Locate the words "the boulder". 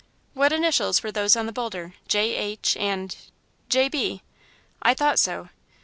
1.45-1.93